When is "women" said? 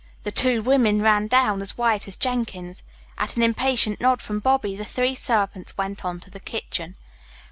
0.63-1.03